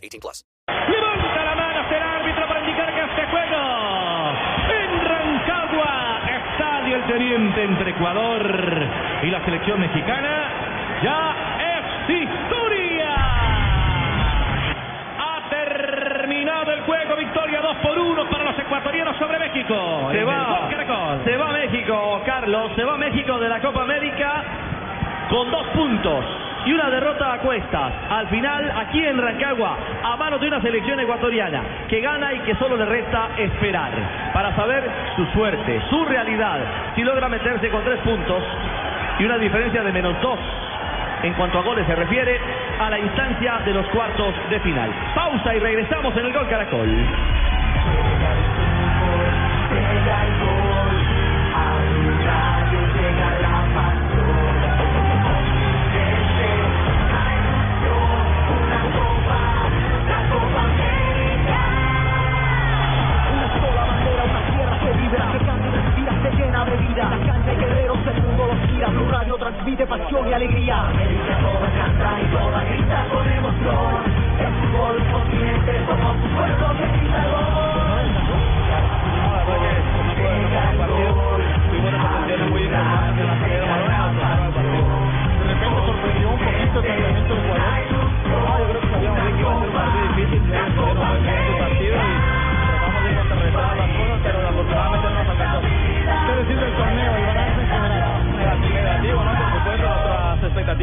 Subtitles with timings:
[0.00, 0.44] 18 plus.
[0.66, 3.60] Levanta la mano hacia el árbitro para indicar que este juego
[4.70, 8.88] en Rancagua, Estadio El Teniente entre Ecuador
[9.22, 10.48] y la selección mexicana,
[11.02, 13.14] ya es historia.
[15.18, 20.08] Ha terminado el juego, victoria 2 por 1 para los ecuatorianos sobre México.
[20.12, 20.70] Se va,
[21.24, 24.44] se va México, Carlos, se va México de la Copa América
[25.28, 27.92] con dos puntos y una derrota a cuestas.
[28.10, 32.54] Al final, aquí en Rancagua, a manos de una selección ecuatoriana que gana y que
[32.56, 33.92] solo le resta esperar
[34.32, 36.60] para saber su suerte, su realidad,
[36.94, 38.42] si logra meterse con tres puntos
[39.18, 40.38] y una diferencia de menos dos
[41.22, 42.40] en cuanto a goles se refiere
[42.78, 44.90] a la instancia de los cuartos de final.
[45.14, 46.88] Pausa y regresamos en el Gol Caracol.
[70.40, 70.88] Alegría.
[70.88, 74.04] América toda canta y toda grita con emoción.
[74.40, 77.09] El fútbol continente, somos un pueblo que